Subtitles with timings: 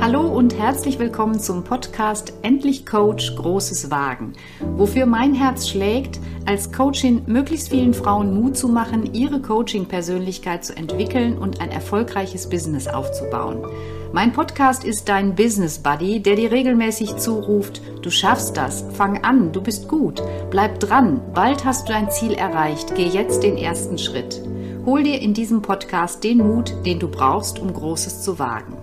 [0.00, 4.32] Hallo und herzlich willkommen zum Podcast Endlich Coach Großes Wagen,
[4.76, 10.76] wofür mein Herz schlägt, als Coachin möglichst vielen Frauen Mut zu machen, ihre Coaching-Persönlichkeit zu
[10.76, 13.64] entwickeln und ein erfolgreiches Business aufzubauen.
[14.12, 19.52] Mein Podcast ist dein Business Buddy, der dir regelmäßig zuruft, du schaffst das, fang an,
[19.52, 23.98] du bist gut, bleib dran, bald hast du dein Ziel erreicht, geh jetzt den ersten
[23.98, 24.42] Schritt.
[24.84, 28.76] Hol dir in diesem Podcast den Mut, den du brauchst, um Großes zu wagen.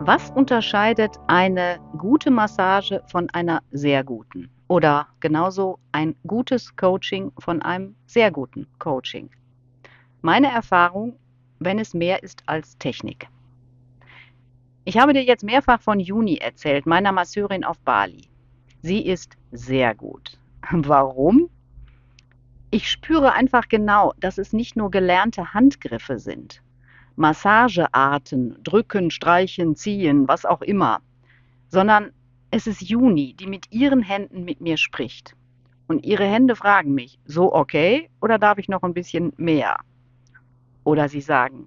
[0.00, 4.50] Was unterscheidet eine gute Massage von einer sehr guten?
[4.68, 9.30] Oder genauso ein gutes Coaching von einem sehr guten Coaching?
[10.20, 11.16] Meine Erfahrung,
[11.60, 13.26] wenn es mehr ist als Technik.
[14.84, 18.28] Ich habe dir jetzt mehrfach von Juni erzählt, meiner Masseurin auf Bali.
[18.82, 20.38] Sie ist sehr gut.
[20.70, 21.48] Warum?
[22.72, 26.62] Ich spüre einfach genau, dass es nicht nur gelernte Handgriffe sind.
[27.16, 31.00] Massagearten, drücken, streichen, ziehen, was auch immer,
[31.66, 32.12] sondern
[32.52, 35.34] es ist Juni, die mit ihren Händen mit mir spricht.
[35.88, 39.76] Und ihre Hände fragen mich, so okay oder darf ich noch ein bisschen mehr?
[40.84, 41.66] Oder sie sagen,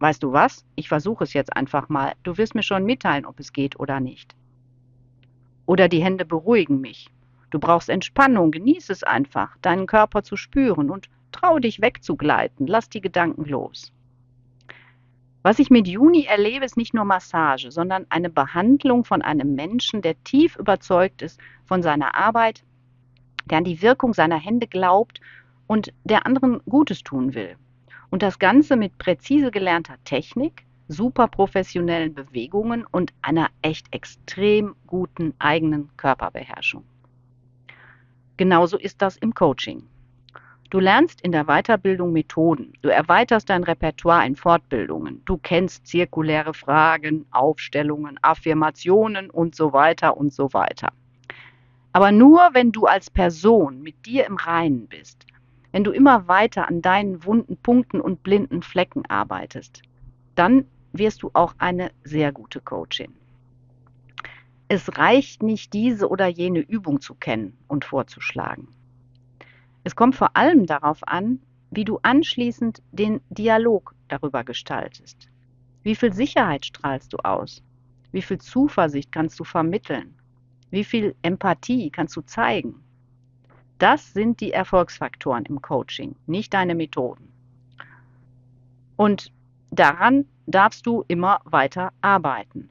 [0.00, 3.40] weißt du was, ich versuche es jetzt einfach mal, du wirst mir schon mitteilen, ob
[3.40, 4.36] es geht oder nicht.
[5.64, 7.08] Oder die Hände beruhigen mich,
[7.50, 12.88] Du brauchst Entspannung, genieß es einfach, deinen Körper zu spüren und trau dich wegzugleiten, lass
[12.88, 13.92] die Gedanken los.
[15.42, 20.02] Was ich mit Juni erlebe, ist nicht nur Massage, sondern eine Behandlung von einem Menschen,
[20.02, 22.64] der tief überzeugt ist von seiner Arbeit,
[23.46, 25.20] der an die Wirkung seiner Hände glaubt
[25.66, 27.56] und der anderen Gutes tun will.
[28.10, 35.34] Und das Ganze mit präzise gelernter Technik, super professionellen Bewegungen und einer echt extrem guten
[35.38, 36.84] eigenen Körperbeherrschung.
[38.38, 39.82] Genauso ist das im Coaching.
[40.70, 42.72] Du lernst in der Weiterbildung Methoden.
[42.82, 45.22] Du erweiterst dein Repertoire in Fortbildungen.
[45.24, 50.92] Du kennst zirkuläre Fragen, Aufstellungen, Affirmationen und so weiter und so weiter.
[51.92, 55.26] Aber nur wenn du als Person mit dir im Reinen bist,
[55.72, 59.82] wenn du immer weiter an deinen wunden Punkten und blinden Flecken arbeitest,
[60.36, 63.12] dann wirst du auch eine sehr gute Coachin.
[64.70, 68.68] Es reicht nicht, diese oder jene Übung zu kennen und vorzuschlagen.
[69.82, 71.40] Es kommt vor allem darauf an,
[71.70, 75.30] wie du anschließend den Dialog darüber gestaltest.
[75.82, 77.62] Wie viel Sicherheit strahlst du aus?
[78.12, 80.14] Wie viel Zuversicht kannst du vermitteln?
[80.70, 82.82] Wie viel Empathie kannst du zeigen?
[83.78, 87.32] Das sind die Erfolgsfaktoren im Coaching, nicht deine Methoden.
[88.96, 89.32] Und
[89.70, 92.68] daran darfst du immer weiter arbeiten.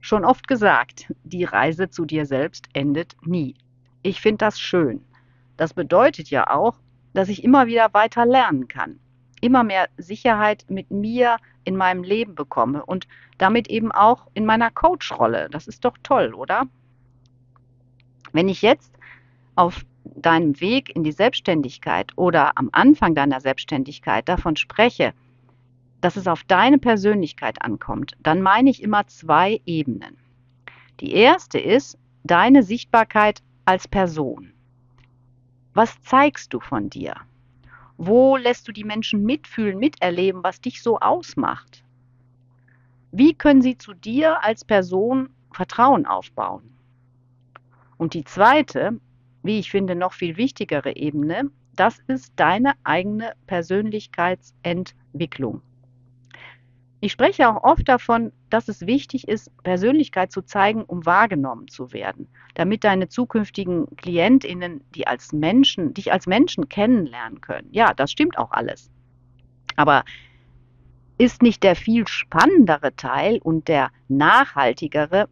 [0.00, 3.54] Schon oft gesagt, die Reise zu dir selbst endet nie.
[4.02, 5.04] Ich finde das schön.
[5.56, 6.78] Das bedeutet ja auch,
[7.12, 8.98] dass ich immer wieder weiter lernen kann,
[9.40, 13.06] immer mehr Sicherheit mit mir in meinem Leben bekomme und
[13.36, 15.48] damit eben auch in meiner Coach-Rolle.
[15.50, 16.64] Das ist doch toll, oder?
[18.32, 18.92] Wenn ich jetzt
[19.54, 25.12] auf deinem Weg in die Selbstständigkeit oder am Anfang deiner Selbstständigkeit davon spreche,
[26.00, 30.16] dass es auf deine Persönlichkeit ankommt, dann meine ich immer zwei Ebenen.
[31.00, 34.52] Die erste ist deine Sichtbarkeit als Person.
[35.74, 37.14] Was zeigst du von dir?
[37.96, 41.84] Wo lässt du die Menschen mitfühlen, miterleben, was dich so ausmacht?
[43.12, 46.62] Wie können sie zu dir als Person Vertrauen aufbauen?
[47.98, 48.98] Und die zweite,
[49.42, 55.62] wie ich finde, noch viel wichtigere Ebene, das ist deine eigene Persönlichkeitsentwicklung.
[57.02, 61.94] Ich spreche auch oft davon, dass es wichtig ist, Persönlichkeit zu zeigen, um wahrgenommen zu
[61.94, 67.68] werden, damit deine zukünftigen Klientinnen, die als Menschen, dich als Menschen kennenlernen können.
[67.70, 68.90] Ja, das stimmt auch alles.
[69.76, 70.04] Aber
[71.16, 75.28] ist nicht der viel spannendere Teil und der nachhaltigere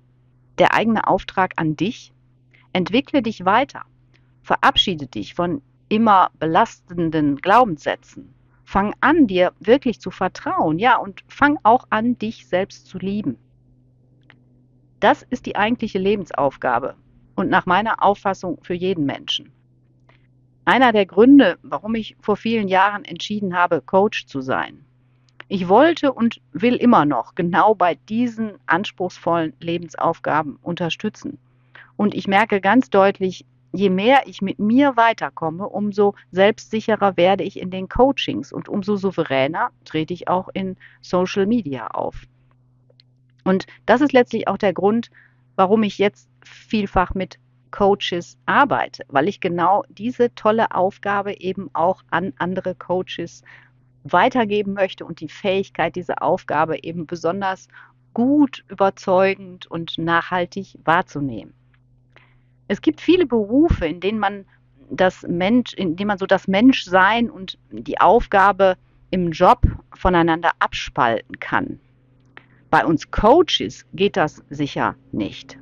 [0.58, 2.12] der eigene Auftrag an dich?
[2.72, 3.82] Entwickle dich weiter.
[4.42, 8.34] Verabschiede dich von immer belastenden Glaubenssätzen.
[8.70, 13.38] Fang an, dir wirklich zu vertrauen, ja, und fang auch an, dich selbst zu lieben.
[15.00, 16.94] Das ist die eigentliche Lebensaufgabe
[17.34, 19.50] und nach meiner Auffassung für jeden Menschen.
[20.66, 24.84] Einer der Gründe, warum ich vor vielen Jahren entschieden habe, Coach zu sein.
[25.48, 31.38] Ich wollte und will immer noch genau bei diesen anspruchsvollen Lebensaufgaben unterstützen.
[31.96, 37.58] Und ich merke ganz deutlich, je mehr ich mit mir weiterkomme, umso selbstsicherer werde ich
[37.58, 42.22] in den Coachings und umso souveräner trete ich auch in Social Media auf.
[43.44, 45.10] Und das ist letztlich auch der Grund,
[45.56, 47.38] warum ich jetzt vielfach mit
[47.70, 53.42] Coaches arbeite, weil ich genau diese tolle Aufgabe eben auch an andere Coaches
[54.04, 57.68] weitergeben möchte und die Fähigkeit, diese Aufgabe eben besonders
[58.14, 61.54] gut, überzeugend und nachhaltig wahrzunehmen.
[62.68, 64.44] Es gibt viele Berufe, in denen man
[64.90, 68.76] das Mensch, in denen man so das Menschsein und die Aufgabe
[69.10, 69.60] im Job
[69.94, 71.80] voneinander abspalten kann.
[72.70, 75.58] Bei uns Coaches geht das sicher nicht.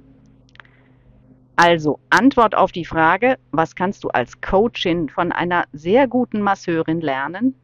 [1.55, 7.01] Also Antwort auf die Frage, was kannst du als Coachin von einer sehr guten Masseurin
[7.01, 7.55] lernen?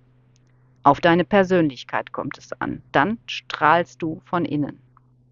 [0.84, 2.82] Auf deine Persönlichkeit kommt es an.
[2.92, 4.80] Dann strahlst du von innen.